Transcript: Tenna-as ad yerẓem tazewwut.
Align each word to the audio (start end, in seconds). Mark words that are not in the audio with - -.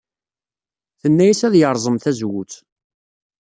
Tenna-as 1.01 1.41
ad 1.47 1.55
yerẓem 1.57 1.97
tazewwut. 2.03 2.53